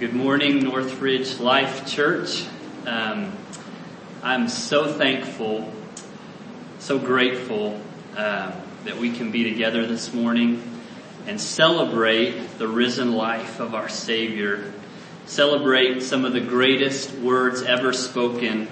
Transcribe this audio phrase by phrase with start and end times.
[0.00, 2.46] Good morning, Northridge Life Church.
[2.86, 3.36] Um,
[4.22, 5.70] I'm so thankful,
[6.78, 7.78] so grateful
[8.16, 8.50] uh,
[8.84, 10.62] that we can be together this morning
[11.26, 14.72] and celebrate the risen life of our Savior.
[15.26, 18.68] Celebrate some of the greatest words ever spoken,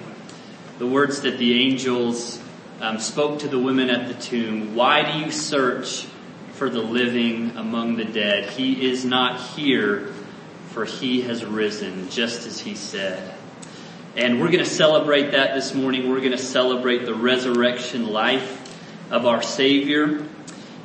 [0.79, 2.41] the words that the angels
[2.81, 4.73] um, spoke to the women at the tomb.
[4.73, 6.07] Why do you search
[6.53, 8.49] for the living among the dead?
[8.49, 10.11] He is not here
[10.79, 13.33] for he has risen just as he said.
[14.15, 16.09] And we're going to celebrate that this morning.
[16.09, 20.25] We're going to celebrate the resurrection life of our Savior.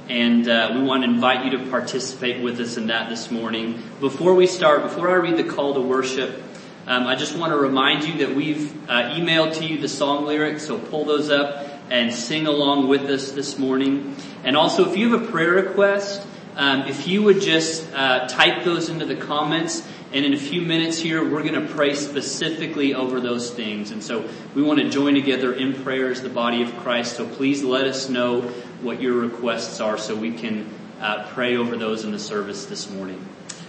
[0.09, 3.85] And uh, we want to invite you to participate with us in that this morning.
[4.01, 6.43] Before we start, before I read the call to worship,
[6.89, 10.25] um, I just want to remind you that we've uh, emailed to you the song
[10.25, 14.17] lyrics, so pull those up and sing along with us this morning.
[14.43, 16.27] And also, if you have a prayer request,
[16.57, 20.63] um, if you would just uh, type those into the comments, and in a few
[20.63, 23.91] minutes here, we're going to pray specifically over those things.
[23.91, 27.17] And so we want to join together in prayer as the body of Christ.
[27.17, 28.43] So please let us know
[28.83, 32.89] what your requests are so we can uh, pray over those in the service this
[32.89, 33.27] morning.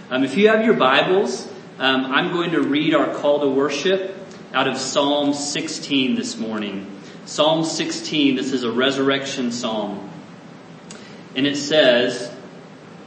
[0.08, 1.48] Um, if you have your Bibles,
[1.80, 4.16] um, I'm going to read our call to worship
[4.52, 7.00] out of Psalm 16 this morning.
[7.24, 10.08] Psalm 16, this is a resurrection psalm.
[11.34, 12.32] And it says,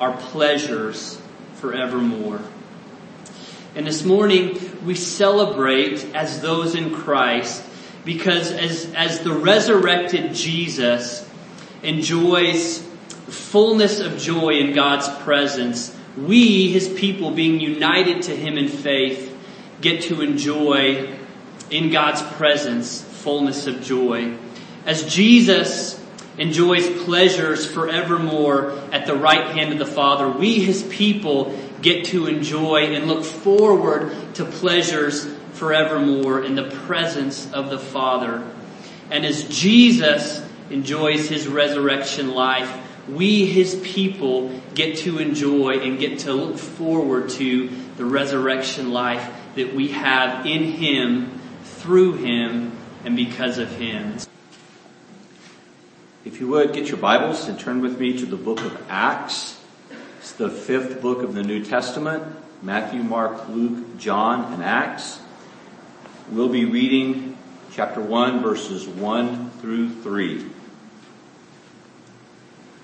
[0.00, 1.20] our pleasures
[1.56, 2.40] forevermore.
[3.74, 7.62] And this morning we celebrate as those in Christ
[8.04, 11.28] because as, as the resurrected Jesus
[11.82, 12.78] enjoys
[13.28, 19.36] fullness of joy in God's presence, we, his people being united to him in faith,
[19.80, 21.16] get to enjoy
[21.70, 24.36] in God's presence fullness of joy.
[24.86, 25.99] As Jesus
[26.40, 32.26] enjoys pleasures forevermore at the right hand of the Father, we, his people, get to
[32.26, 38.42] enjoy and look forward to pleasures forevermore in the presence of the Father.
[39.10, 42.74] And as Jesus enjoys his resurrection life,
[43.06, 47.68] we, his people, get to enjoy and get to look forward to
[47.98, 52.72] the resurrection life that we have in him, through him,
[53.04, 54.16] and because of him.
[56.22, 59.58] If you would, get your Bibles and turn with me to the book of Acts.
[60.18, 62.22] It's the fifth book of the New Testament.
[62.60, 65.18] Matthew, Mark, Luke, John, and Acts.
[66.30, 67.38] We'll be reading
[67.72, 70.44] chapter 1 verses 1 through 3.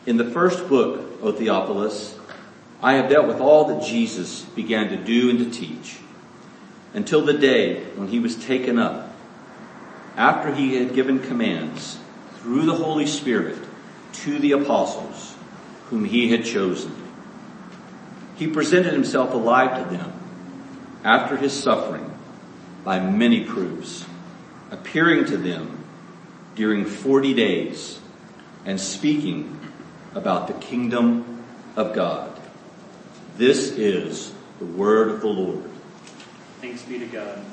[0.06, 2.18] In the first book, O Theophilus,
[2.82, 5.98] I have dealt with all that Jesus began to do and to teach
[6.94, 9.14] until the day when he was taken up
[10.16, 11.98] after he had given commands
[12.46, 13.58] through the Holy Spirit
[14.12, 15.34] to the apostles
[15.90, 16.94] whom he had chosen.
[18.36, 20.12] He presented himself alive to them
[21.02, 22.08] after his suffering
[22.84, 24.04] by many proofs,
[24.70, 25.84] appearing to them
[26.54, 27.98] during 40 days
[28.64, 29.58] and speaking
[30.14, 31.42] about the kingdom
[31.74, 32.38] of God.
[33.36, 35.68] This is the word of the Lord.
[36.60, 37.44] Thanks be to God.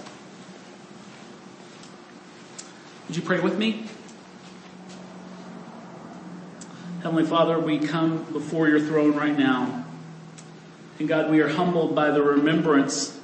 [3.07, 3.88] Would you pray with me?
[7.03, 9.83] Heavenly Father, we come before your throne right now.
[11.00, 13.19] And God, we are humbled by the remembrance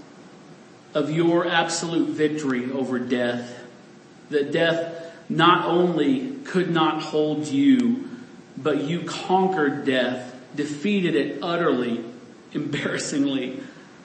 [0.94, 3.58] of your absolute victory over death.
[4.32, 8.10] That death not only could not hold you,
[8.58, 12.04] but you conquered death, defeated it utterly,
[12.52, 13.62] embarrassingly.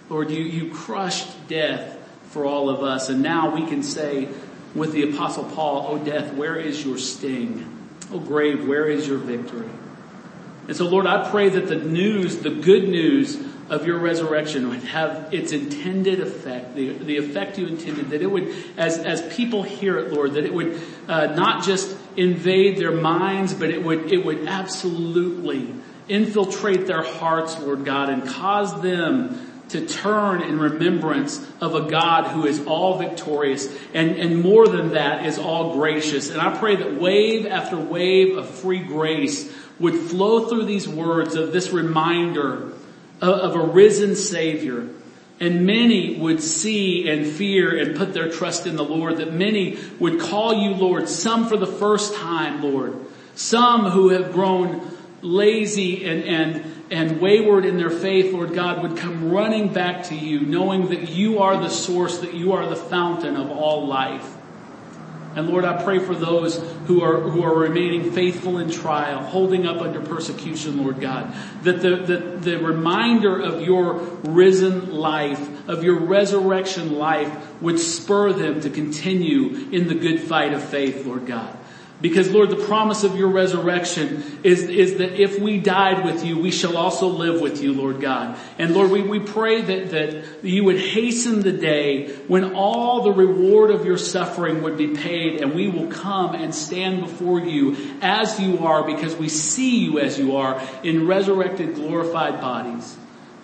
[0.09, 1.99] Lord, you, you crushed death
[2.31, 3.09] for all of us.
[3.09, 4.29] And now we can say
[4.73, 7.74] with the apostle Paul, Oh death, where is your sting?
[8.15, 9.69] Oh grave, where is your victory?
[10.69, 13.37] And so Lord, I pray that the news, the good news
[13.69, 18.31] of your resurrection would have its intended effect, the, the effect you intended, that it
[18.31, 22.93] would, as, as people hear it, Lord, that it would uh, not just invade their
[22.93, 25.75] minds, but it would, it would absolutely
[26.09, 32.29] infiltrate their hearts, Lord God, and cause them to turn in remembrance of a God
[32.29, 36.31] who is all victorious and, and more than that is all gracious.
[36.31, 41.35] And I pray that wave after wave of free grace would flow through these words
[41.35, 42.73] of this reminder
[43.21, 44.89] of, of a risen Savior.
[45.41, 49.77] And many would see and fear and put their trust in the Lord, that many
[49.99, 52.95] would call you Lord, some for the first time, Lord.
[53.35, 54.89] Some who have grown
[55.25, 60.15] lazy and, and, and wayward in their faith, Lord God, would come running back to
[60.15, 64.37] you, knowing that you are the source, that you are the fountain of all life.
[65.35, 69.67] And Lord, I pray for those who are, who are remaining faithful in trial, holding
[69.67, 75.83] up under persecution, Lord God, that the, the, the reminder of your risen life, of
[75.83, 81.27] your resurrection life would spur them to continue in the good fight of faith, Lord
[81.27, 81.57] God.
[82.01, 86.39] Because Lord, the promise of your resurrection is, is that if we died with you,
[86.39, 88.37] we shall also live with you, Lord God.
[88.59, 93.13] And Lord, we, we pray that, that you would hasten the day when all the
[93.13, 97.77] reward of your suffering would be paid and we will come and stand before you
[98.03, 102.97] as you are because we see you as you are in resurrected, glorified bodies.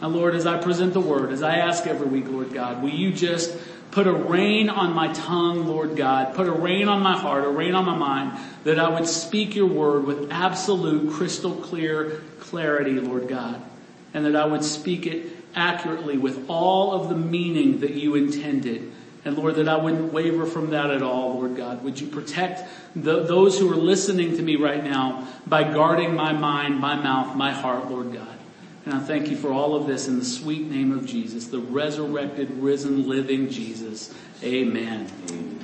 [0.02, 2.90] Now Lord, as I present the word, as I ask every week, Lord God, will
[2.90, 3.56] you just
[3.90, 6.34] Put a rein on my tongue, Lord God.
[6.34, 9.56] Put a rein on my heart, a rein on my mind, that I would speak
[9.56, 13.60] your word with absolute crystal clear clarity, Lord God.
[14.14, 18.92] And that I would speak it accurately with all of the meaning that you intended.
[19.24, 21.82] And Lord, that I wouldn't waver from that at all, Lord God.
[21.84, 22.62] Would you protect
[22.96, 27.36] the, those who are listening to me right now by guarding my mind, my mouth,
[27.36, 28.39] my heart, Lord God.
[28.86, 31.58] And I thank you for all of this in the sweet name of Jesus, the
[31.58, 34.14] resurrected, risen, living Jesus.
[34.42, 35.10] Amen.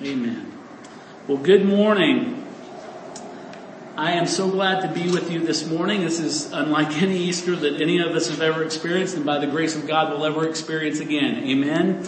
[0.03, 0.53] Amen.
[1.27, 2.47] Well, good morning.
[3.97, 6.03] I am so glad to be with you this morning.
[6.03, 9.47] This is unlike any Easter that any of us have ever experienced and by the
[9.47, 11.43] grace of God will ever experience again.
[11.45, 12.07] Amen.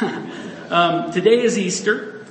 [0.70, 2.26] um, today is Easter,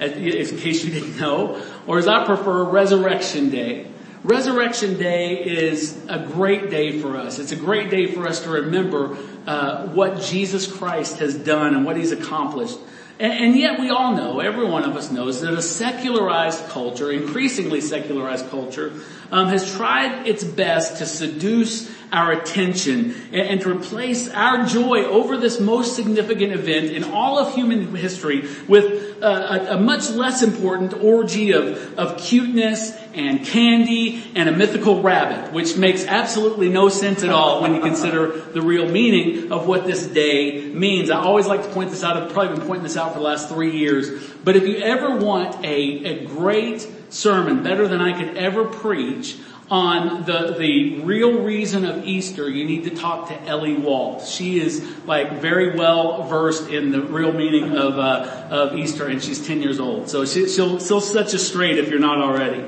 [0.00, 3.86] in case you didn't know, or as I prefer, Resurrection Day.
[4.24, 7.38] Resurrection Day is a great day for us.
[7.38, 9.16] It's a great day for us to remember
[9.46, 12.78] uh, what Jesus Christ has done and what He's accomplished.
[13.20, 17.10] And, and, yet we all know, every one of us knows, that a secularized culture,
[17.10, 18.92] increasingly secularized culture,
[19.30, 25.36] um, has tried its best to seduce our attention and, to replace our joy over
[25.36, 30.94] this most significant event in all of human history with a, a, much less important
[30.94, 37.24] orgy of, of cuteness and candy and a mythical rabbit, which makes absolutely no sense
[37.24, 41.10] at all when you consider the real meaning of what this day means.
[41.10, 42.16] I always like to point this out.
[42.16, 44.08] I've probably been pointing this out for the last three years.
[44.44, 49.36] But if you ever want a, a great sermon, better than I could ever preach,
[49.70, 54.26] on the, the real reason of Easter, you need to talk to Ellie Walt.
[54.26, 59.22] She is like very well versed in the real meaning of, uh, of Easter and
[59.22, 60.08] she's 10 years old.
[60.08, 62.64] So she, will she'll set you straight if you're not already.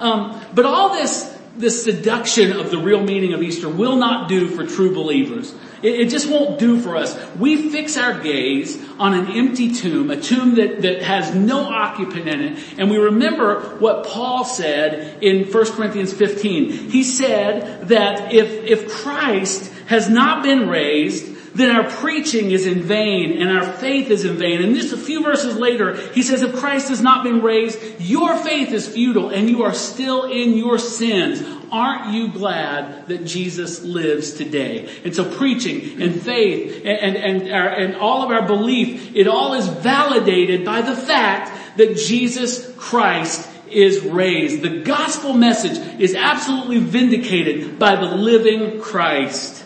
[0.00, 4.48] Um, but all this, this seduction of the real meaning of Easter will not do
[4.48, 5.54] for true believers.
[5.82, 7.16] It, it, just won't do for us.
[7.36, 12.28] We fix our gaze on an empty tomb, a tomb that, that has no occupant
[12.28, 16.90] in it, and we remember what Paul said in 1 Corinthians 15.
[16.90, 22.82] He said that if, if Christ has not been raised, then our preaching is in
[22.82, 24.62] vain and our faith is in vain.
[24.62, 28.36] And just a few verses later, he says, if Christ has not been raised, your
[28.36, 31.42] faith is futile and you are still in your sins.
[31.70, 34.88] Aren't you glad that Jesus lives today?
[35.04, 39.28] And so preaching and faith and, and, and, our, and all of our belief, it
[39.28, 44.62] all is validated by the fact that Jesus Christ is raised.
[44.62, 49.63] The gospel message is absolutely vindicated by the living Christ.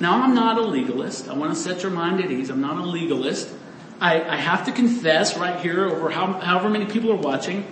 [0.00, 1.28] Now I'm not a legalist.
[1.28, 2.50] I want to set your mind at ease.
[2.50, 3.48] I'm not a legalist.
[4.00, 7.64] I, I have to confess right here over how, however many people are watching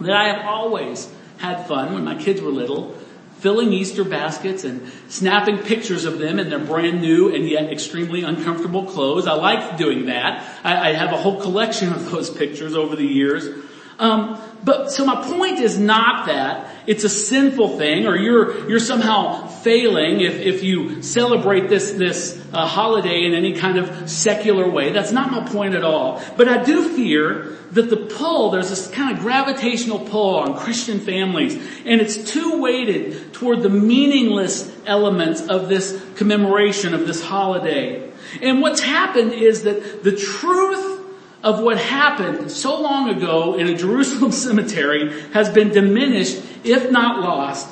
[0.00, 2.96] that I have always had fun when my kids were little
[3.40, 8.22] filling Easter baskets and snapping pictures of them in their brand new and yet extremely
[8.22, 9.26] uncomfortable clothes.
[9.26, 10.46] I like doing that.
[10.62, 13.48] I, I have a whole collection of those pictures over the years.
[13.98, 18.80] Um, but so my point is not that it's a sinful thing or you're you're
[18.80, 24.68] somehow failing if if you celebrate this this uh, holiday in any kind of secular
[24.68, 24.90] way.
[24.90, 26.22] That's not my point at all.
[26.36, 31.00] But I do fear that the pull there's this kind of gravitational pull on Christian
[31.00, 38.10] families, and it's too weighted toward the meaningless elements of this commemoration of this holiday.
[38.42, 40.99] And what's happened is that the truth
[41.42, 47.20] of what happened so long ago in a Jerusalem cemetery has been diminished, if not
[47.20, 47.68] lost,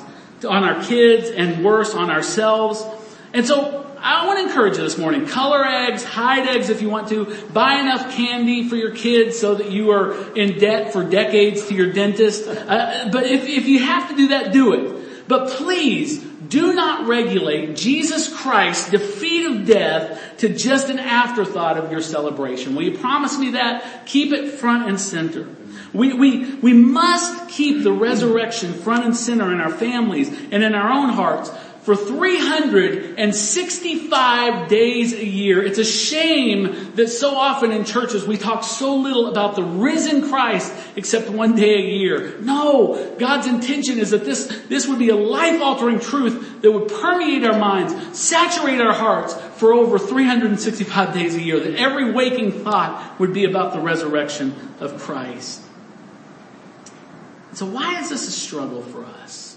[0.47, 2.83] on our kids and worse on ourselves.
[3.33, 5.25] And so I want to encourage you this morning.
[5.25, 7.25] Color eggs, hide eggs if you want to.
[7.49, 11.75] Buy enough candy for your kids so that you are in debt for decades to
[11.75, 12.47] your dentist.
[12.47, 15.27] Uh, but if, if you have to do that, do it.
[15.27, 21.91] But please do not regulate Jesus Christ's defeat of death to just an afterthought of
[21.91, 22.75] your celebration.
[22.75, 24.05] Will you promise me that?
[24.05, 25.47] Keep it front and center.
[25.93, 30.75] We, we, we must keep the resurrection front and center in our families and in
[30.75, 31.49] our own hearts
[31.83, 35.63] for 365 days a year.
[35.63, 40.29] It's a shame that so often in churches we talk so little about the risen
[40.29, 42.37] Christ except one day a year.
[42.41, 46.89] No, God's intention is that this, this would be a life altering truth that would
[46.89, 52.63] permeate our minds, saturate our hearts for over 365 days a year, that every waking
[52.63, 55.61] thought would be about the resurrection of Christ.
[57.53, 59.48] So why is this a struggle for us?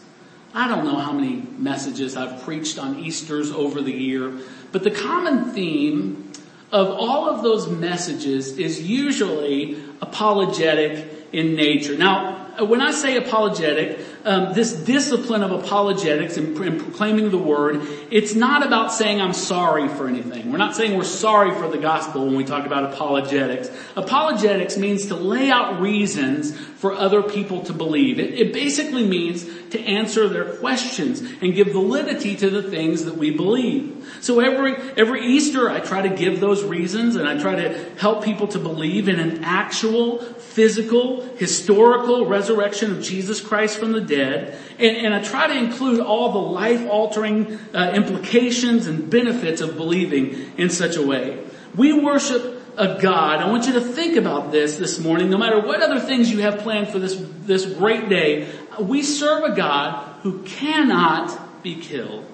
[0.54, 4.38] I don't know how many messages I've preached on Easter's over the year,
[4.70, 6.30] but the common theme
[6.70, 11.96] of all of those messages is usually apologetic in nature.
[11.96, 17.80] Now, when I say apologetic, um, this discipline of apologetics and, proclaiming the word,
[18.10, 20.52] it's not about saying I'm sorry for anything.
[20.52, 23.70] We're not saying we're sorry for the gospel when we talk about apologetics.
[23.96, 28.18] Apologetics means to lay out reasons for other people to believe.
[28.18, 33.16] It, it basically means to answer their questions and give validity to the things that
[33.16, 34.16] we believe.
[34.20, 38.24] So every, every Easter I try to give those reasons and I try to help
[38.24, 44.58] people to believe in an actual, physical, historical resurrection of Jesus Christ from the dead.
[44.78, 49.76] And, and I try to include all the life altering uh, implications and benefits of
[49.76, 51.42] believing in such a way.
[51.74, 53.40] We worship a God.
[53.40, 56.40] I want you to think about this this morning, no matter what other things you
[56.40, 58.50] have planned for this, this great day.
[58.80, 62.26] We serve a God who cannot be killed.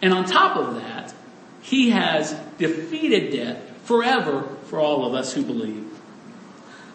[0.00, 1.14] And on top of that,
[1.62, 5.86] He has defeated death forever for all of us who believe.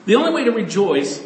[0.06, 1.26] The only way to rejoice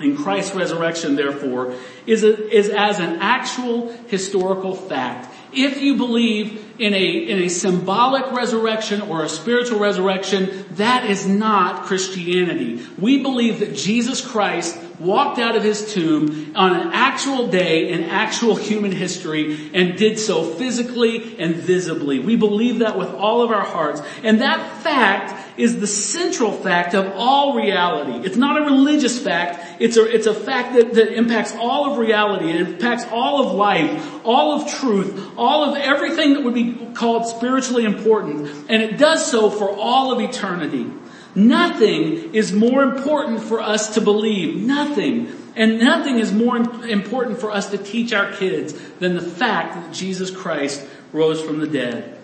[0.00, 1.74] in Christ's resurrection, therefore,
[2.06, 5.32] is, a, is as an actual historical fact.
[5.52, 11.26] If you believe in a, in a symbolic resurrection or a spiritual resurrection, that is
[11.26, 12.84] not Christianity.
[12.98, 18.04] We believe that Jesus Christ walked out of his tomb on an actual day in
[18.04, 22.18] actual human history and did so physically and visibly.
[22.18, 24.02] We believe that with all of our hearts.
[24.22, 28.26] And that fact is the central fact of all reality.
[28.26, 29.80] It's not a religious fact.
[29.80, 32.50] It's a, it's a fact that, that impacts all of reality.
[32.50, 37.26] It impacts all of life, all of truth, all of everything that would be called
[37.26, 38.48] spiritually important.
[38.68, 40.86] And it does so for all of eternity.
[41.34, 44.56] Nothing is more important for us to believe.
[44.56, 45.32] Nothing.
[45.56, 49.92] And nothing is more important for us to teach our kids than the fact that
[49.92, 52.18] Jesus Christ rose from the dead.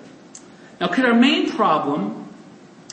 [0.81, 2.29] Now could our main problem,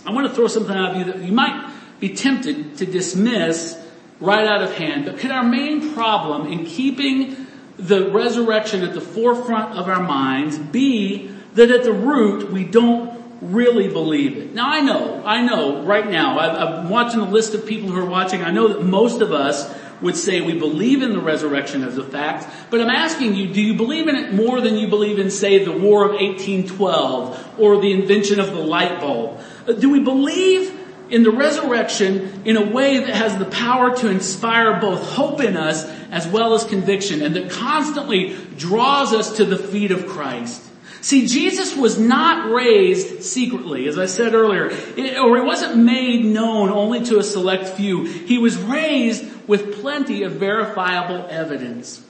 [0.05, 3.79] I want to throw something out of you that you might be tempted to dismiss
[4.19, 9.01] right out of hand, but could our main problem in keeping the resurrection at the
[9.01, 14.53] forefront of our minds be that at the root we don't really believe it.
[14.53, 18.05] Now I know, I know right now, I'm watching a list of people who are
[18.05, 21.97] watching, I know that most of us would say we believe in the resurrection as
[21.97, 25.17] a fact, but I'm asking you, do you believe in it more than you believe
[25.17, 29.39] in, say, the War of 1812 or the invention of the light bulb?
[29.67, 34.09] Uh, do we believe in the resurrection in a way that has the power to
[34.09, 39.45] inspire both hope in us as well as conviction and that constantly draws us to
[39.45, 40.61] the feet of Christ?
[41.03, 46.23] See, Jesus was not raised secretly, as I said earlier, it, or he wasn't made
[46.23, 48.05] known only to a select few.
[48.05, 52.01] He was raised with plenty of verifiable evidence.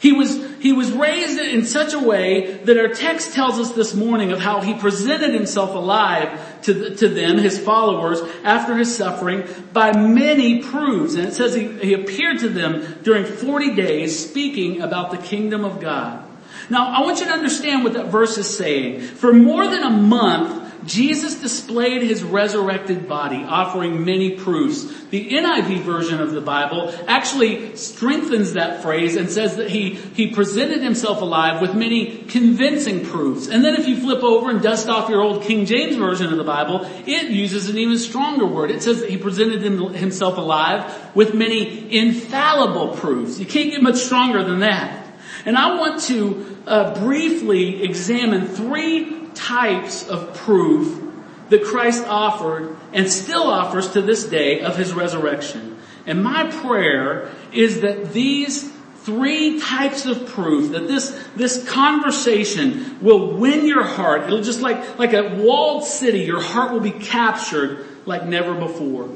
[0.00, 3.94] He was, he was raised in such a way that our text tells us this
[3.94, 8.94] morning of how he presented himself alive to, the, to them, his followers, after his
[8.94, 11.14] suffering by many proofs.
[11.14, 15.64] And it says he, he appeared to them during 40 days speaking about the kingdom
[15.64, 16.26] of God.
[16.70, 19.00] Now I want you to understand what that verse is saying.
[19.00, 24.84] For more than a month, Jesus displayed his resurrected body, offering many proofs.
[25.10, 30.28] The NIV version of the Bible actually strengthens that phrase and says that he, he
[30.28, 33.48] presented himself alive with many convincing proofs.
[33.48, 36.38] And then if you flip over and dust off your old King James version of
[36.38, 38.70] the Bible, it uses an even stronger word.
[38.70, 43.38] It says that he presented himself alive with many infallible proofs.
[43.38, 45.09] You can't get much stronger than that.
[45.44, 51.02] And I want to uh, briefly examine three types of proof
[51.48, 55.78] that Christ offered and still offers to this day of his resurrection.
[56.06, 58.70] And my prayer is that these
[59.02, 64.24] three types of proof that this, this conversation will win your heart.
[64.24, 69.08] It'll just like, like a walled city, your heart will be captured like never before.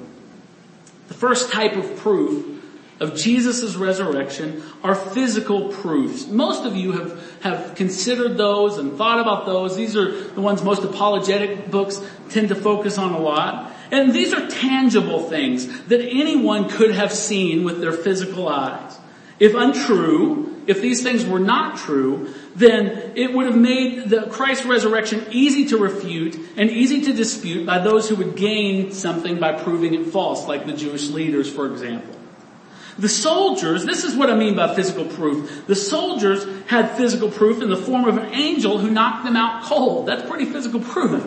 [1.09, 2.54] The first type of proof
[3.01, 6.27] of Jesus' resurrection are physical proofs.
[6.27, 9.77] Most of you have, have considered those and thought about those.
[9.77, 13.73] These are the ones most apologetic books tend to focus on a lot.
[13.91, 18.99] And these are tangible things that anyone could have seen with their physical eyes.
[19.41, 24.65] If untrue, if these things were not true, then it would have made the Christ's
[24.65, 29.53] resurrection easy to refute and easy to dispute by those who would gain something by
[29.53, 32.14] proving it false, like the Jewish leaders, for example.
[32.99, 35.67] The soldiers, this is what I mean by physical proof.
[35.67, 39.65] The soldiers had physical proof in the form of an angel who knocked them out
[39.65, 40.07] cold.
[40.07, 41.25] That's pretty physical proof.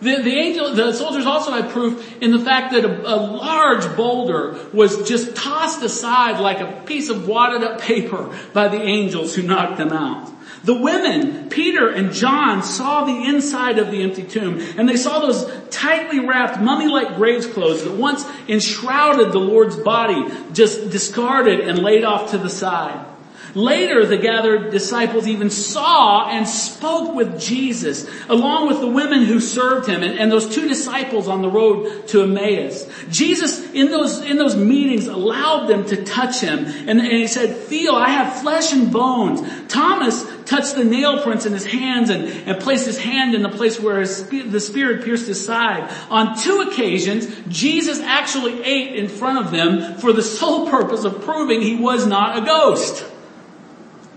[0.00, 3.96] The, the angel, the soldiers also had proof in the fact that a, a large
[3.96, 9.34] boulder was just tossed aside like a piece of wadded up paper by the angels
[9.34, 10.32] who knocked them out.
[10.64, 15.20] The women, Peter and John, saw the inside of the empty tomb and they saw
[15.20, 21.78] those tightly wrapped mummy-like graves clothes that once enshrouded the Lord's body just discarded and
[21.78, 23.06] laid off to the side.
[23.54, 29.40] Later, the gathered disciples even saw and spoke with Jesus, along with the women who
[29.40, 32.86] served him and, and, those two disciples on the road to Emmaus.
[33.10, 37.56] Jesus, in those, in those meetings, allowed them to touch him, and, and he said,
[37.56, 39.40] feel, I have flesh and bones.
[39.68, 43.50] Thomas touched the nail prints in his hands and, and placed his hand in the
[43.50, 45.92] place where his, the Spirit pierced his side.
[46.10, 51.22] On two occasions, Jesus actually ate in front of them for the sole purpose of
[51.22, 53.04] proving he was not a ghost.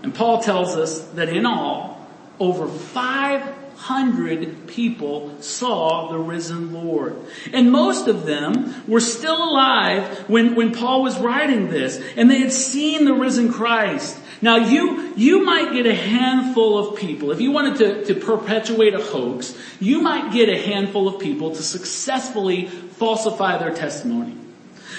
[0.02, 1.92] And Paul tells us that in all,
[2.40, 7.16] over 500 people saw the risen Lord.
[7.52, 12.38] And most of them were still alive when, when Paul was writing this, and they
[12.38, 14.18] had seen the risen Christ.
[14.42, 18.92] Now you, you might get a handful of people, if you wanted to, to perpetuate
[18.92, 24.36] a hoax, you might get a handful of people to successfully falsify their testimony.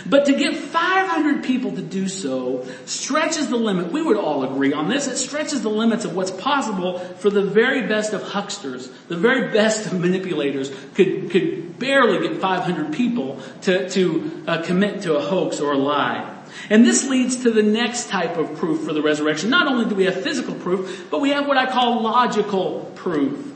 [0.06, 3.92] But to get 500 people to do so stretches the limit.
[3.92, 5.08] We would all agree on this.
[5.08, 9.52] It stretches the limits of what's possible for the very best of hucksters, the very
[9.52, 15.22] best of manipulators could, could barely get 500 people to, to uh, commit to a
[15.22, 16.33] hoax or a lie.
[16.70, 19.50] And this leads to the next type of proof for the resurrection.
[19.50, 23.50] Not only do we have physical proof, but we have what I call logical proof.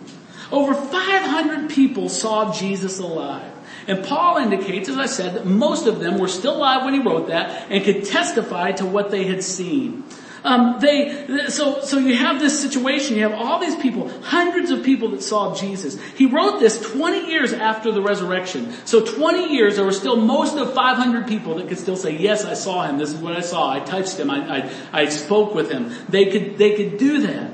[0.51, 3.53] Over 500 people saw Jesus alive.
[3.87, 6.99] And Paul indicates, as I said, that most of them were still alive when he
[6.99, 10.03] wrote that and could testify to what they had seen.
[10.47, 14.81] Um, they, so, so you have this situation, you have all these people, hundreds of
[14.81, 16.01] people that saw Jesus.
[16.15, 18.71] He wrote this 20 years after the resurrection.
[18.85, 22.45] So 20 years, there were still most of 500 people that could still say, yes,
[22.45, 25.53] I saw him, this is what I saw, I touched him, I, I, I spoke
[25.53, 25.91] with him.
[26.07, 27.51] They could, they could do that.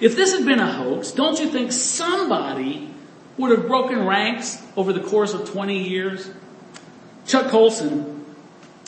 [0.00, 2.92] If this had been a hoax, don't you think somebody
[3.38, 6.28] would have broken ranks over the course of 20 years.
[7.24, 8.24] Chuck Colson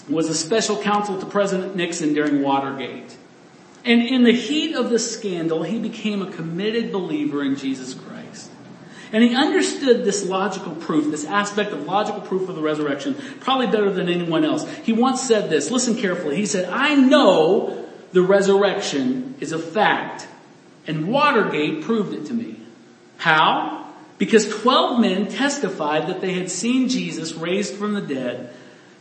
[0.09, 3.17] was a special counsel to President Nixon during Watergate.
[3.85, 8.51] And in the heat of the scandal, he became a committed believer in Jesus Christ.
[9.13, 13.67] And he understood this logical proof, this aspect of logical proof of the resurrection, probably
[13.67, 14.69] better than anyone else.
[14.79, 16.37] He once said this, listen carefully.
[16.37, 20.27] He said, I know the resurrection is a fact,
[20.87, 22.59] and Watergate proved it to me.
[23.19, 23.93] How?
[24.19, 28.53] Because 12 men testified that they had seen Jesus raised from the dead.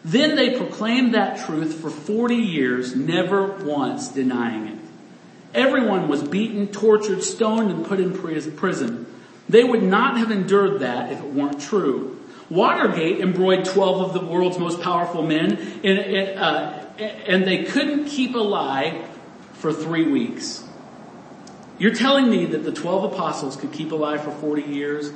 [0.06, 4.73] Then they proclaimed that truth for 40 years, never once denying it.
[5.54, 9.06] Everyone was beaten, tortured, stoned, and put in prison.
[9.48, 12.20] They would not have endured that if it weren't true.
[12.50, 18.36] Watergate embroiled 12 of the world's most powerful men, and, uh, and they couldn't keep
[18.36, 19.06] a lie
[19.54, 20.64] for three weeks.
[21.78, 25.12] You're telling me that the 12 apostles could keep alive for 40 years?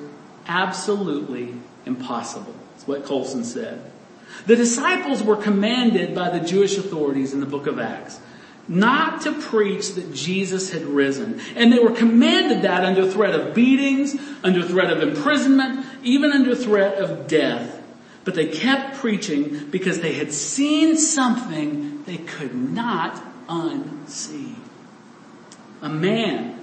[0.47, 2.56] Absolutely impossible.
[2.71, 3.91] That's what Colson said.
[4.45, 8.19] The disciples were commanded by the Jewish authorities in the book of Acts
[8.67, 11.39] not to preach that Jesus had risen.
[11.56, 16.56] And they were commanded that under threat of beatings, under threat of imprisonment, even under
[16.56, 17.82] threat of death.
[18.25, 24.56] But they kept preaching because they had seen something they could not unsee.
[25.82, 26.58] A man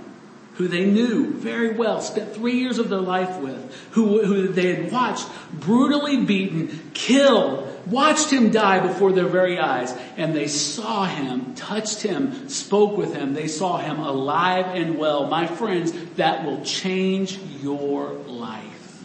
[0.55, 4.75] who they knew very well, spent three years of their life with, who, who they
[4.75, 11.05] had watched brutally beaten, killed, watched him die before their very eyes, and they saw
[11.05, 13.35] him, touched him, spoke with him.
[13.35, 15.27] They saw him alive and well.
[15.27, 19.05] My friends, that will change your life.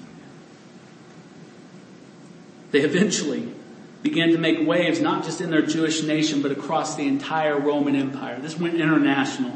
[2.72, 3.52] They eventually
[4.04, 7.96] began to make waves, not just in their Jewish nation, but across the entire Roman
[7.96, 8.40] Empire.
[8.40, 9.54] This went international.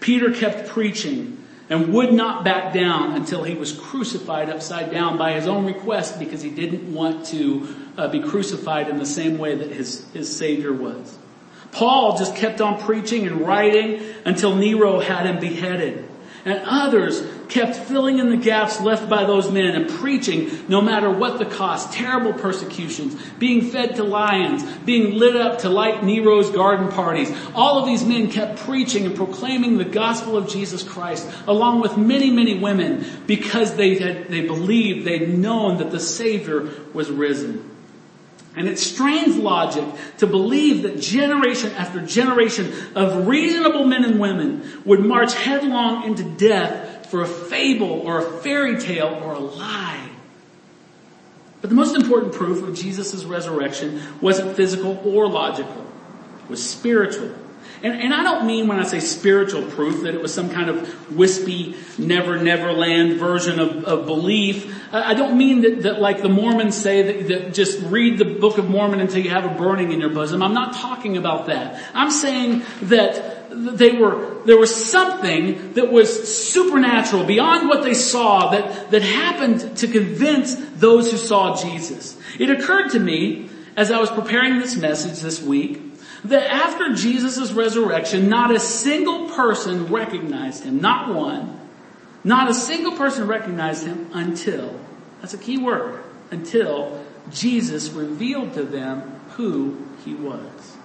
[0.00, 5.32] Peter kept preaching and would not back down until he was crucified upside down by
[5.32, 9.54] his own request because he didn't want to uh, be crucified in the same way
[9.54, 11.18] that his, his Savior was.
[11.72, 16.08] Paul just kept on preaching and writing until Nero had him beheaded.
[16.46, 21.10] And others kept filling in the gaps left by those men and preaching no matter
[21.10, 21.92] what the cost.
[21.92, 27.32] Terrible persecutions, being fed to lions, being lit up to light Nero's garden parties.
[27.52, 31.96] All of these men kept preaching and proclaiming the gospel of Jesus Christ along with
[31.96, 37.75] many, many women because they had, they believed, they'd known that the Savior was risen.
[38.56, 39.84] And it strains logic
[40.18, 46.24] to believe that generation after generation of reasonable men and women would march headlong into
[46.24, 50.08] death for a fable or a fairy tale or a lie.
[51.60, 55.86] But the most important proof of Jesus' resurrection wasn't physical or logical.
[56.44, 57.34] It was spiritual.
[57.82, 60.70] And, and I don't mean when I say spiritual proof that it was some kind
[60.70, 64.74] of wispy, never, never land version of, of belief.
[64.92, 68.58] I don't mean that, that like the Mormons say that, that just read the Book
[68.58, 70.42] of Mormon until you have a burning in your bosom.
[70.42, 71.82] I'm not talking about that.
[71.92, 78.50] I'm saying that they were, there was something that was supernatural beyond what they saw
[78.50, 82.18] that, that happened to convince those who saw Jesus.
[82.38, 85.85] It occurred to me as I was preparing this message this week
[86.24, 90.80] that after Jesus' resurrection, not a single person recognized him.
[90.80, 91.60] Not one.
[92.24, 94.78] Not a single person recognized him until,
[95.20, 100.75] that's a key word, until Jesus revealed to them who he was.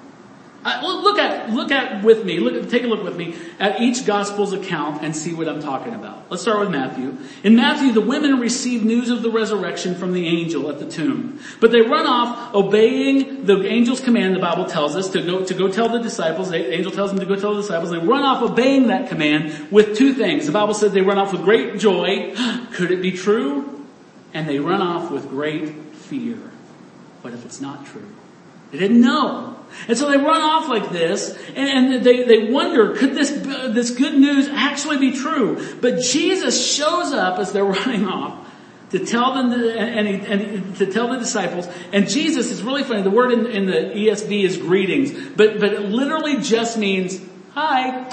[0.64, 4.06] Uh, look at, look at with me, look, take a look with me at each
[4.06, 6.30] gospel's account and see what I'm talking about.
[6.30, 7.18] Let's start with Matthew.
[7.44, 11.40] In Matthew, the women receive news of the resurrection from the angel at the tomb.
[11.60, 15.54] But they run off obeying the angel's command, the Bible tells us, to go, to
[15.56, 16.52] go tell the disciples.
[16.52, 17.90] The angel tells them to go tell the disciples.
[17.90, 20.46] They run off obeying that command with two things.
[20.46, 22.36] The Bible says they run off with great joy.
[22.74, 23.88] Could it be true?
[24.32, 26.38] And they run off with great fear.
[27.22, 28.08] What if it's not true?
[28.72, 29.58] They didn't know.
[29.88, 34.14] And so they run off like this, and, they, they wonder, could this, this good
[34.14, 35.76] news actually be true?
[35.82, 38.48] But Jesus shows up as they're running off
[38.92, 43.02] to tell them, and, he, and, to tell the disciples, and Jesus is really funny,
[43.02, 47.20] the word in, in the ESV is greetings, but, but it literally just means,
[47.54, 48.10] hi.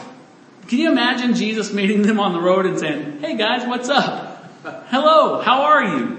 [0.68, 4.52] Can you imagine Jesus meeting them on the road and saying, hey guys, what's up?
[4.88, 6.17] Hello, how are you?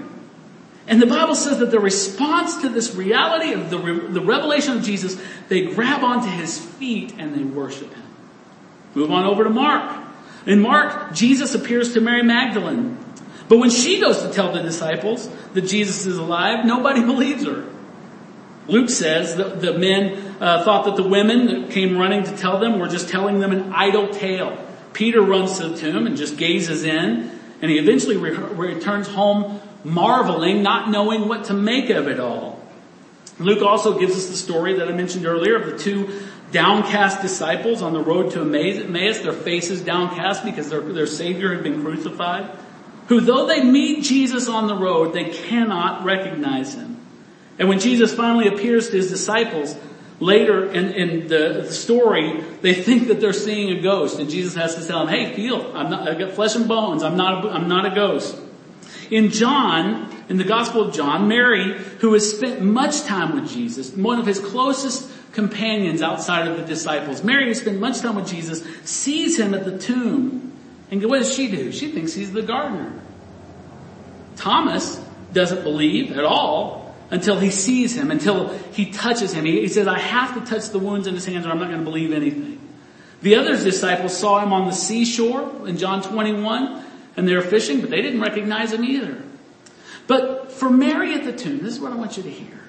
[0.90, 4.82] And the Bible says that the response to this reality of the, the revelation of
[4.82, 5.16] Jesus,
[5.48, 8.02] they grab onto his feet and they worship him.
[8.96, 9.98] Move on over to Mark.
[10.46, 12.98] In Mark, Jesus appears to Mary Magdalene.
[13.48, 17.66] But when she goes to tell the disciples that Jesus is alive, nobody believes her.
[18.66, 22.58] Luke says that the men uh, thought that the women that came running to tell
[22.58, 24.58] them were just telling them an idle tale.
[24.92, 27.30] Peter runs to the tomb and just gazes in,
[27.62, 32.60] and he eventually re- returns home marveling, not knowing what to make of it all.
[33.38, 37.80] Luke also gives us the story that I mentioned earlier of the two downcast disciples
[37.80, 42.50] on the road to Emmaus, their faces downcast because their, their Savior had been crucified,
[43.08, 46.98] who though they meet Jesus on the road, they cannot recognize him.
[47.58, 49.76] And when Jesus finally appears to his disciples,
[50.18, 54.76] later in, in the story, they think that they're seeing a ghost, and Jesus has
[54.76, 57.90] to tell them, hey, feel, I've got flesh and bones, I'm not, a, I'm not
[57.90, 58.36] a ghost.
[59.10, 63.90] In John, in the Gospel of John, Mary, who has spent much time with Jesus,
[63.90, 68.28] one of his closest companions outside of the disciples, Mary who spent much time with
[68.28, 70.52] Jesus, sees him at the tomb.
[70.90, 71.72] And what does she do?
[71.72, 72.92] She thinks he's the gardener.
[74.36, 75.00] Thomas
[75.32, 79.44] doesn't believe at all until he sees him, until he touches him.
[79.44, 81.66] He, he says, I have to touch the wounds in his hands or I'm not
[81.66, 82.58] going to believe anything.
[83.22, 86.84] The other disciples saw him on the seashore in John 21
[87.16, 89.22] and they were fishing, but they didn't recognize him either.
[90.06, 92.60] But for Mary at the tomb, this is what I want you to hear.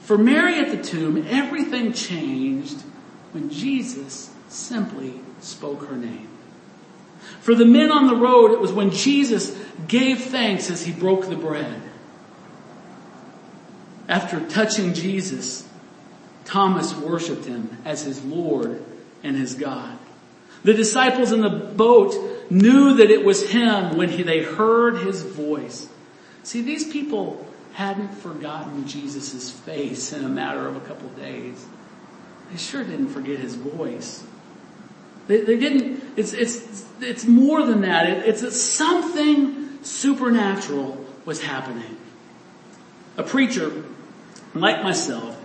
[0.00, 2.80] For Mary at the tomb, everything changed
[3.32, 6.28] when Jesus simply spoke her name.
[7.40, 9.56] For the men on the road, it was when Jesus
[9.88, 11.80] gave thanks as he broke the bread.
[14.08, 15.68] After touching Jesus,
[16.44, 18.84] Thomas worshiped him as his Lord
[19.22, 19.98] and his God.
[20.64, 22.14] The disciples in the boat
[22.50, 25.88] knew that it was him when he, they heard his voice.
[26.42, 31.64] See, these people hadn't forgotten Jesus' face in a matter of a couple of days.
[32.50, 34.24] They sure didn't forget his voice.
[35.26, 38.08] They, they didn't, it's, it's, it's more than that.
[38.08, 41.96] It, it's that something supernatural was happening.
[43.16, 43.84] A preacher,
[44.54, 45.38] like myself,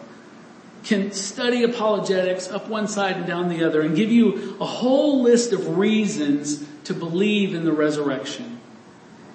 [0.83, 5.21] can study apologetics up one side and down the other and give you a whole
[5.21, 8.59] list of reasons to believe in the resurrection.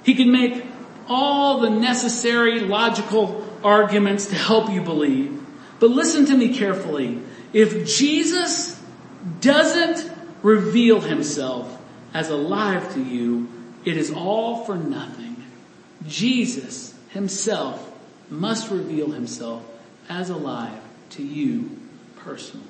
[0.03, 0.65] He can make
[1.09, 5.41] all the necessary logical arguments to help you believe.
[5.79, 7.21] But listen to me carefully.
[7.53, 8.81] If Jesus
[9.41, 10.11] doesn't
[10.43, 11.81] reveal himself
[12.15, 13.49] as alive to you,
[13.85, 15.37] it is all for nothing.
[16.07, 17.91] Jesus himself
[18.31, 19.65] must reveal himself
[20.09, 21.79] as alive to you
[22.17, 22.67] personally.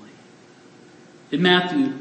[1.31, 1.95] In Matthew,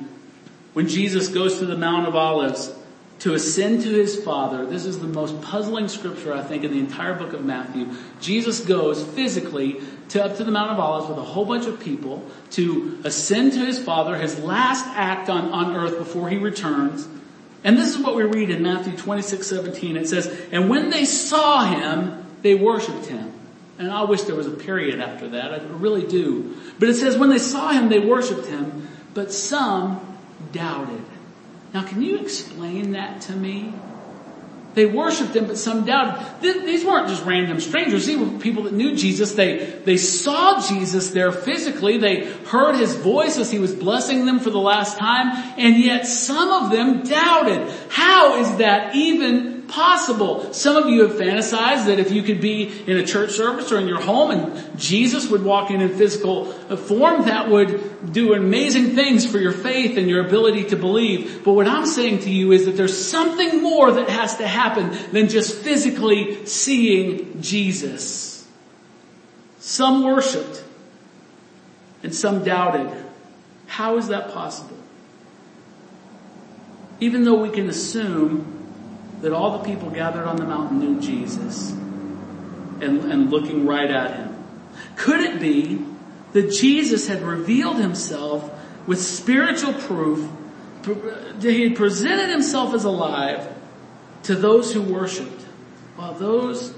[0.74, 2.74] when Jesus goes to the Mount of Olives
[3.20, 6.80] to ascend to his Father, this is the most puzzling scripture I think in the
[6.80, 7.90] entire book of Matthew.
[8.20, 11.80] Jesus goes physically to up to the Mount of Olives with a whole bunch of
[11.80, 17.08] people to ascend to his Father, his last act on, on earth before he returns.
[17.64, 19.98] And this is what we read in Matthew 26, 17.
[19.98, 23.32] It says, and when they saw him, they worshiped him.
[23.78, 25.54] And I wish there was a period after that.
[25.54, 26.56] I really do.
[26.80, 30.11] But it says when they saw him, they worshiped him, but some
[30.52, 31.04] doubted.
[31.74, 33.74] Now can you explain that to me?
[34.74, 36.42] They worshiped him, but some doubted.
[36.42, 38.06] These weren't just random strangers.
[38.06, 39.34] These were people that knew Jesus.
[39.34, 41.98] They, they saw Jesus there physically.
[41.98, 45.36] They heard his voice as he was blessing them for the last time.
[45.58, 47.70] And yet some of them doubted.
[47.90, 50.54] How is that even possible.
[50.54, 53.80] Some of you have fantasized that if you could be in a church service or
[53.80, 56.46] in your home and Jesus would walk in in physical
[56.78, 61.44] form, that would do amazing things for your faith and your ability to believe.
[61.44, 64.92] But what I'm saying to you is that there's something more that has to happen
[65.12, 68.48] than just physically seeing Jesus.
[69.60, 70.64] Some worshiped
[72.04, 72.92] and some doubted.
[73.68, 74.78] How is that possible?
[77.00, 78.61] Even though we can assume
[79.22, 84.16] that all the people gathered on the mountain knew Jesus and, and looking right at
[84.16, 84.44] him.
[84.96, 85.86] Could it be
[86.34, 88.50] that Jesus had revealed himself
[88.88, 90.30] with spiritual proof
[90.84, 93.48] that he had presented himself as alive
[94.24, 95.42] to those who worshiped
[95.96, 96.74] while those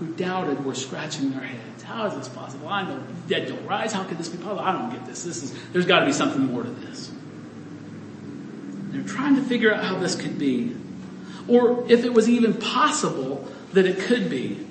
[0.00, 1.82] who doubted were scratching their heads.
[1.84, 2.68] How is this possible?
[2.68, 3.92] I know dead don't rise.
[3.92, 4.60] How could this be possible?
[4.60, 5.22] I don't get this.
[5.22, 7.12] This is, there's gotta be something more to this.
[8.90, 10.76] They're trying to figure out how this could be
[11.48, 14.66] or if it was even possible that it could be.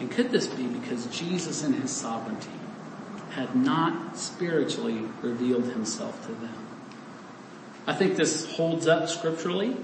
[0.00, 2.50] And could this be because Jesus in his sovereignty
[3.30, 6.66] had not spiritually revealed himself to them?
[7.86, 9.76] I think this holds up scripturally.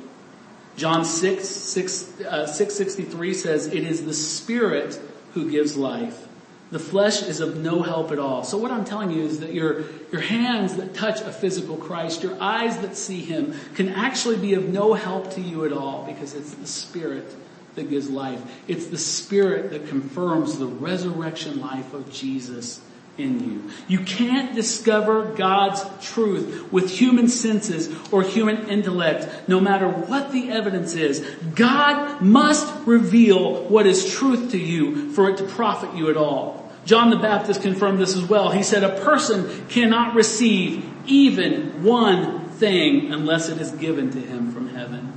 [0.76, 5.00] John 6, 6, uh, 663 says, it is the spirit
[5.32, 6.26] who gives life.
[6.70, 8.42] The flesh is of no help at all.
[8.42, 12.22] So what I'm telling you is that your, your hands that touch a physical Christ,
[12.22, 16.04] your eyes that see Him can actually be of no help to you at all
[16.04, 17.26] because it's the Spirit
[17.74, 18.40] that gives life.
[18.66, 22.80] It's the Spirit that confirms the resurrection life of Jesus
[23.16, 23.70] in you.
[23.86, 30.50] You can't discover God's truth with human senses or human intellect, no matter what the
[30.50, 31.20] evidence is.
[31.54, 36.72] God must reveal what is truth to you for it to profit you at all.
[36.84, 38.50] John the Baptist confirmed this as well.
[38.50, 44.52] He said a person cannot receive even one thing unless it is given to him
[44.52, 45.12] from heaven.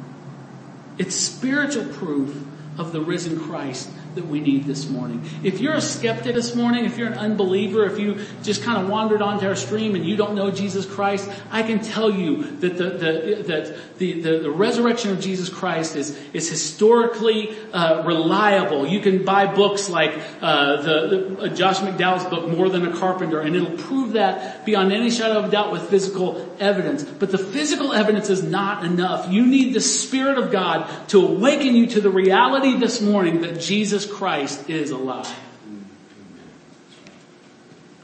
[0.97, 2.43] It's spiritual proof
[2.77, 5.23] of the risen Christ that we need this morning.
[5.43, 8.89] If you're a skeptic this morning, if you're an unbeliever, if you just kind of
[8.89, 12.77] wandered onto our stream and you don't know Jesus Christ, I can tell you that
[12.77, 18.88] the, the that the, the, the, resurrection of Jesus Christ is, is historically uh, reliable.
[18.88, 22.97] You can buy books like uh, the, the uh, Josh McDowell's book, More Than a
[22.97, 27.03] Carpenter, and it'll prove that beyond any shadow of doubt with physical evidence.
[27.03, 29.32] But the physical evidence is not enough.
[29.32, 33.60] You need the Spirit of God to awaken you to the reality this morning that
[33.60, 35.36] Jesus Christ is alive.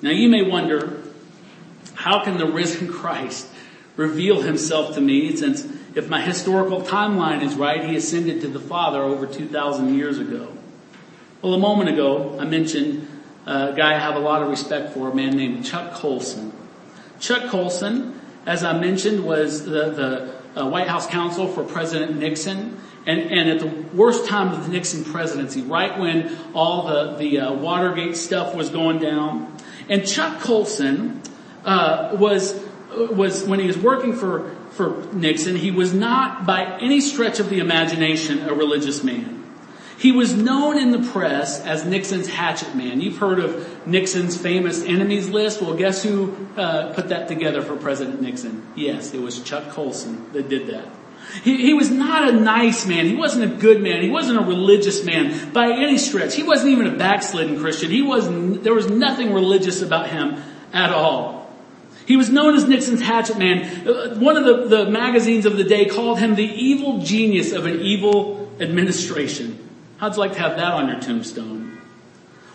[0.02, 1.02] Now you may wonder,
[1.94, 3.48] how can the risen Christ
[3.96, 8.60] reveal himself to me since if my historical timeline is right, he ascended to the
[8.60, 10.48] Father over 2,000 years ago.
[11.42, 13.08] Well, a moment ago, I mentioned
[13.46, 16.52] a guy I have a lot of respect for, a man named Chuck Colson.
[17.20, 19.92] Chuck Colson, as I mentioned, was the,
[20.56, 22.80] the uh, White House counsel for President Nixon.
[23.06, 27.40] And, and, at the worst time of the Nixon presidency, right when all the, the
[27.40, 29.58] uh, Watergate stuff was going down.
[29.90, 31.22] And Chuck Colson
[31.66, 32.58] uh, was
[32.96, 37.50] was when he was working for for Nixon, he was not by any stretch of
[37.50, 39.44] the imagination a religious man.
[39.98, 43.00] He was known in the press as Nixon's hatchet man.
[43.00, 45.62] You've heard of Nixon's famous enemies list.
[45.62, 48.68] Well, guess who uh, put that together for President Nixon?
[48.76, 50.88] Yes, it was Chuck Colson that did that.
[51.44, 53.06] He, he, was not a nice man.
[53.06, 54.02] He wasn't a good man.
[54.02, 56.36] He wasn't a religious man by any stretch.
[56.36, 57.90] He wasn't even a backslidden Christian.
[57.90, 61.44] He wasn't, there was nothing religious about him at all.
[62.06, 63.88] He was known as Nixon's hatchet man.
[63.88, 67.66] Uh, one of the, the magazines of the day called him the evil genius of
[67.66, 69.58] an evil administration.
[69.98, 71.63] How'd you like to have that on your tombstone?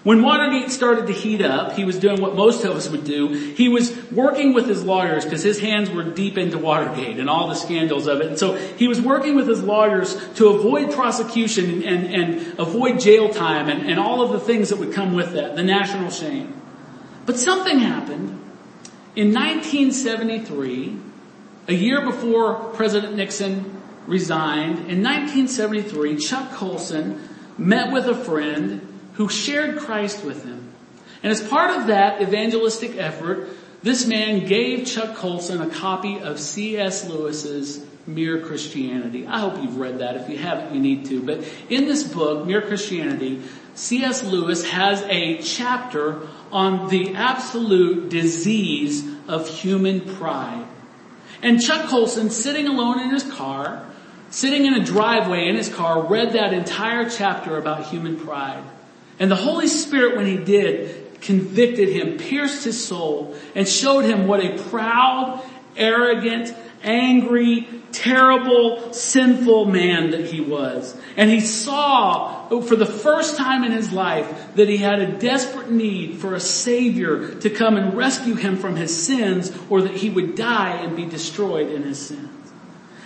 [0.09, 3.29] When Watergate started to heat up, he was doing what most of us would do.
[3.29, 7.49] He was working with his lawyers because his hands were deep into Watergate and all
[7.49, 8.29] the scandals of it.
[8.29, 13.29] And so he was working with his lawyers to avoid prosecution and, and avoid jail
[13.29, 16.59] time and, and all of the things that would come with that, the national shame.
[17.27, 18.31] But something happened
[19.15, 20.97] in 1973,
[21.69, 29.29] a year before President Nixon resigned, in 1973, Chuck Colson met with a friend who
[29.29, 30.73] shared Christ with him.
[31.25, 33.49] And as part of that evangelistic effort,
[33.83, 37.09] this man gave Chuck Colson a copy of C.S.
[37.09, 39.27] Lewis's Mere Christianity.
[39.27, 40.17] I hope you've read that.
[40.17, 41.21] If you haven't, you need to.
[41.21, 43.43] But in this book, Mere Christianity,
[43.75, 44.23] C.S.
[44.23, 46.21] Lewis has a chapter
[46.53, 50.65] on the absolute disease of human pride.
[51.43, 53.85] And Chuck Colson, sitting alone in his car,
[54.31, 58.63] sitting in a driveway in his car, read that entire chapter about human pride.
[59.19, 64.27] And the Holy Spirit, when he did, convicted him, pierced his soul, and showed him
[64.27, 65.43] what a proud,
[65.77, 70.97] arrogant, angry, terrible, sinful man that he was.
[71.17, 75.71] And he saw for the first time in his life that he had a desperate
[75.71, 80.11] need for a savior to come and rescue him from his sins or that he
[80.11, 82.53] would die and be destroyed in his sins.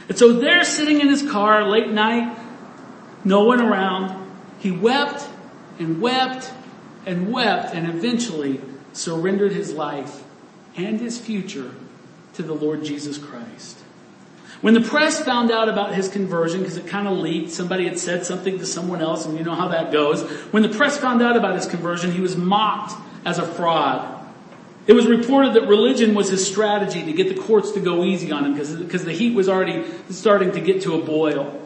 [0.08, 2.36] And so there sitting in his car late night,
[3.24, 5.26] no one around, he wept
[5.78, 6.52] and wept
[7.06, 8.60] and wept and eventually
[8.92, 10.22] surrendered his life
[10.76, 11.72] and his future
[12.34, 13.78] to the Lord Jesus Christ.
[14.60, 17.98] When the press found out about his conversion, because it kind of leaked, somebody had
[17.98, 20.22] said something to someone else, and you know how that goes.
[20.52, 24.20] When the press found out about his conversion, he was mocked as a fraud.
[24.86, 28.30] It was reported that religion was his strategy to get the courts to go easy
[28.30, 31.60] on him because, because the heat was already starting to get to a boil.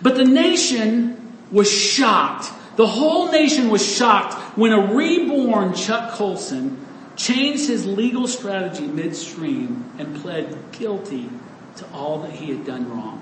[0.00, 2.50] But the nation was shocked.
[2.76, 6.84] The whole nation was shocked when a reborn Chuck Colson
[7.16, 11.30] changed his legal strategy midstream and pled guilty
[11.76, 13.20] to all that he had done wrong.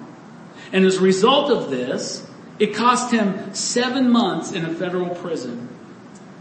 [0.73, 2.27] And as a result of this,
[2.59, 5.69] it cost him seven months in a federal prison.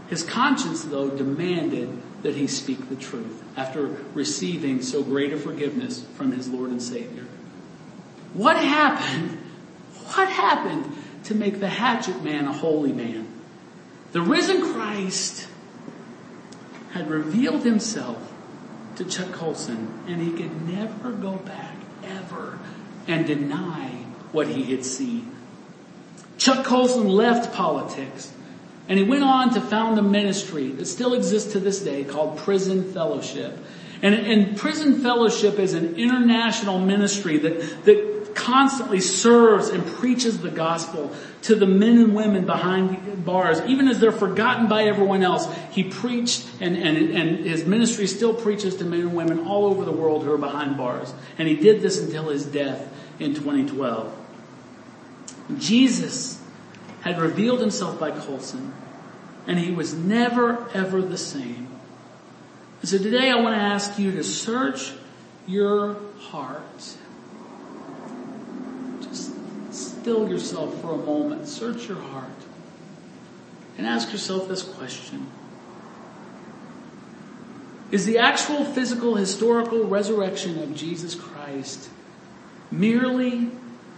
[0.08, 1.90] His conscience, though, demanded
[2.22, 6.82] that he speak the truth after receiving so great a forgiveness from his Lord and
[6.82, 7.26] Savior.
[8.32, 9.38] What happened?
[10.14, 10.84] What happened
[11.24, 13.28] to make the hatchet man a holy man?
[14.12, 15.48] The risen Christ
[16.92, 18.32] had revealed himself
[18.96, 22.58] to Chuck Colson and he could never go back ever
[23.06, 23.88] and deny
[24.32, 25.34] what he had seen.
[26.38, 28.32] Chuck Colson left politics
[28.88, 32.38] and he went on to found a ministry that still exists to this day called
[32.38, 33.56] Prison Fellowship.
[34.02, 40.50] And, and Prison Fellowship is an international ministry that, that constantly serves and preaches the
[40.50, 43.60] gospel to the men and women behind bars.
[43.62, 48.34] Even as they're forgotten by everyone else, he preached and, and, and his ministry still
[48.34, 51.12] preaches to men and women all over the world who are behind bars.
[51.38, 54.18] And he did this until his death in 2012.
[55.58, 56.40] Jesus
[57.02, 58.72] had revealed himself by Colson
[59.46, 61.68] and he was never ever the same.
[62.82, 64.92] so today I want to ask you to search
[65.46, 66.71] your heart
[70.02, 72.26] still yourself for a moment, search your heart,
[73.78, 75.28] and ask yourself this question.
[77.92, 81.88] Is the actual physical historical resurrection of Jesus Christ
[82.72, 83.48] merely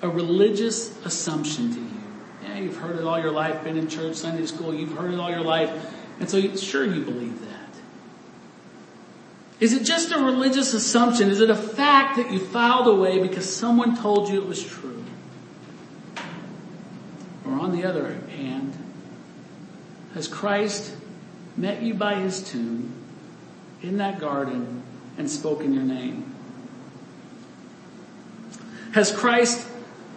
[0.03, 2.03] a religious assumption to you?
[2.43, 5.19] Yeah, you've heard it all your life, been in church, Sunday school, you've heard it
[5.19, 5.71] all your life,
[6.21, 7.51] and so you, sure you believe that.
[9.59, 11.31] Is it just a religious assumption?
[11.31, 14.94] Is it a fact that you filed away because someone told you it was true?
[17.65, 18.75] On the other hand,
[20.13, 20.95] has Christ
[21.57, 22.93] met you by his tomb
[23.81, 24.83] in that garden
[25.17, 26.35] and spoken your name?
[28.93, 29.67] Has Christ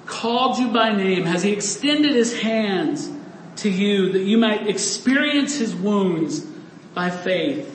[0.05, 1.23] called you by name?
[1.23, 3.09] Has he extended his hands
[3.61, 6.41] to you that you might experience his wounds
[6.93, 7.73] by faith?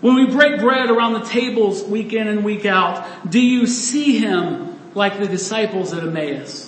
[0.00, 4.16] When we break bread around the tables week in and week out, do you see
[4.16, 6.67] him like the disciples at Emmaus?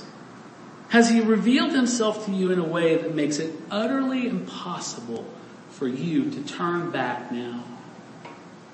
[0.91, 5.25] Has he revealed himself to you in a way that makes it utterly impossible
[5.71, 7.65] for you to turn back now?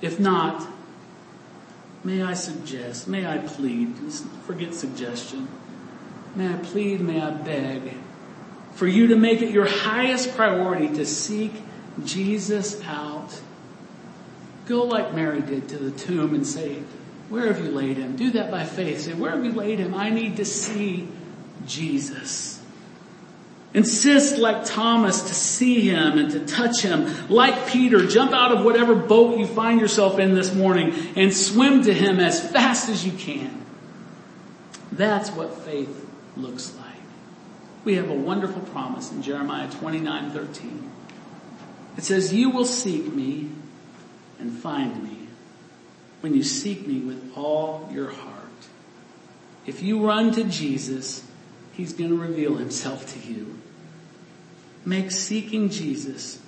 [0.00, 0.66] If not,
[2.04, 3.94] may I suggest, may I plead,
[4.46, 5.48] forget suggestion,
[6.34, 7.94] may I plead, may I beg
[8.74, 11.52] for you to make it your highest priority to seek
[12.04, 13.40] Jesus out
[14.66, 16.82] Go like Mary did to the tomb and say,
[17.28, 18.16] where have you laid him?
[18.16, 19.02] Do that by faith.
[19.02, 19.94] Say, where have you laid him?
[19.94, 21.08] I need to see
[21.66, 22.62] Jesus.
[23.74, 27.28] Insist like Thomas to see him and to touch him.
[27.28, 31.82] Like Peter, jump out of whatever boat you find yourself in this morning and swim
[31.84, 33.64] to him as fast as you can.
[34.92, 36.86] That's what faith looks like.
[37.84, 40.90] We have a wonderful promise in Jeremiah 29, 13.
[41.98, 43.50] It says, you will seek me
[44.38, 45.28] and find me
[46.20, 48.32] when you seek me with all your heart.
[49.66, 51.25] If you run to Jesus,
[51.76, 53.58] He's going to reveal Himself to you.
[54.84, 56.40] Make seeking Jesus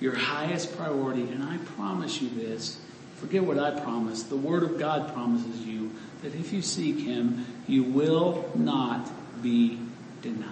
[0.00, 1.22] your highest priority.
[1.22, 2.78] And I promise you this.
[3.16, 4.28] Forget what I promised.
[4.28, 9.10] The Word of God promises you that if you seek Him, you will not
[9.42, 9.80] be
[10.20, 10.50] denied.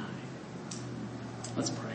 [1.56, 1.92] Let's pray.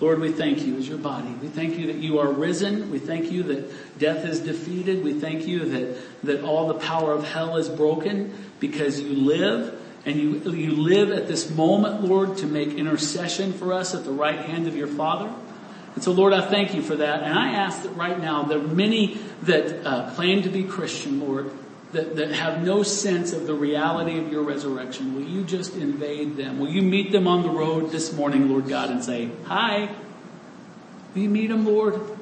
[0.00, 1.28] Lord, we thank you as your body.
[1.42, 2.90] We thank you that you are risen.
[2.90, 5.02] We thank you that death is defeated.
[5.04, 9.77] We thank you that, that all the power of hell is broken because you live
[10.04, 14.12] and you, you live at this moment, Lord, to make intercession for us at the
[14.12, 15.32] right hand of your Father.
[15.94, 17.22] And so, Lord, I thank you for that.
[17.22, 21.20] And I ask that right now, there are many that uh, claim to be Christian,
[21.20, 21.50] Lord,
[21.92, 26.36] that, that have no sense of the reality of your resurrection, will you just invade
[26.36, 26.58] them?
[26.58, 29.94] Will you meet them on the road this morning, Lord God, and say, hi?
[31.14, 32.17] Will you meet them, Lord?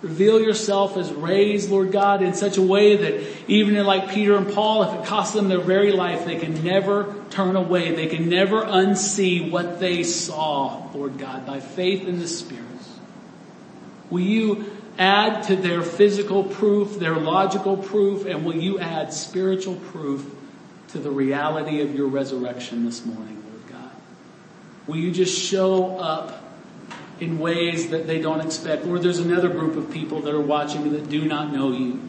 [0.00, 4.52] Reveal yourself as raised, Lord God, in such a way that even like Peter and
[4.52, 7.92] Paul, if it costs them their very life, they can never turn away.
[7.92, 12.64] They can never unsee what they saw, Lord God, by faith in the Spirit.
[14.08, 19.76] Will you add to their physical proof, their logical proof, and will you add spiritual
[19.76, 20.28] proof
[20.88, 23.90] to the reality of your resurrection this morning, Lord God?
[24.86, 26.47] Will you just show up
[27.20, 28.86] in ways that they don't expect?
[28.86, 32.08] Or there's another group of people that are watching that do not know you.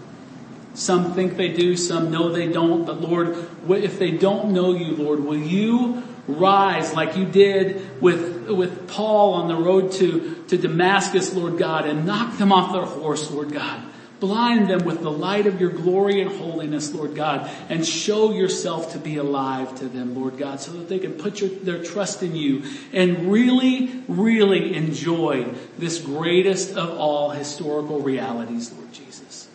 [0.74, 3.36] Some think they do, some know they don't, but Lord,
[3.70, 9.34] if they don't know you, Lord, will you rise like you did with, with Paul
[9.34, 13.52] on the road to, to Damascus, Lord God, and knock them off their horse, Lord
[13.52, 13.84] God.
[14.20, 18.92] Blind them with the light of your glory and holiness, Lord God, and show yourself
[18.94, 22.22] to be alive to them, Lord God, so that they can put your, their trust
[22.22, 25.46] in you and really, really enjoy
[25.78, 29.48] this greatest of all historical realities, Lord Jesus.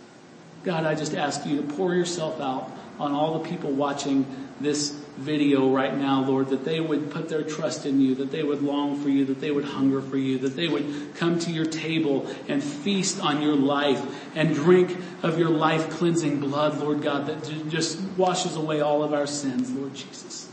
[0.64, 4.24] God, I just ask you to pour yourself out on all the people watching
[4.60, 8.42] this video right now, Lord, that they would put their trust in you, that they
[8.42, 11.50] would long for you, that they would hunger for you, that they would come to
[11.50, 14.02] your table and feast on your life
[14.34, 19.12] and drink of your life cleansing blood, Lord God, that just washes away all of
[19.12, 20.48] our sins, Lord Jesus.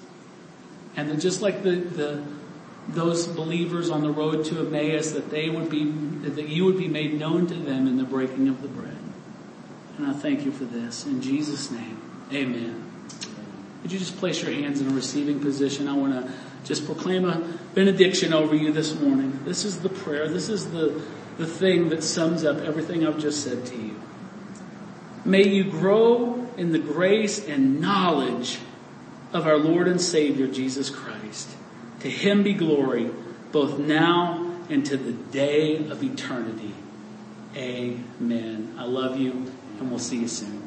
[0.95, 2.24] And then just like the, the,
[2.89, 5.86] those believers on the road to Emmaus, that they would be,
[6.30, 8.97] that you would be made known to them in the breaking of the bread.
[9.97, 11.05] And I thank you for this.
[11.05, 11.99] In Jesus' name,
[12.32, 12.90] amen.
[13.82, 15.88] Would you just place your hands in a receiving position?
[15.88, 16.32] I want to
[16.63, 17.39] just proclaim a
[17.73, 19.39] benediction over you this morning.
[19.43, 20.27] This is the prayer.
[20.27, 21.01] This is the,
[21.38, 23.99] the thing that sums up everything I've just said to you.
[25.25, 28.59] May you grow in the grace and knowledge
[29.34, 31.49] of our Lord and Savior Jesus Christ.
[32.01, 33.09] To him be glory
[33.51, 36.73] both now and to the day of eternity.
[37.55, 38.75] Amen.
[38.77, 40.61] I love you and we'll see you soon.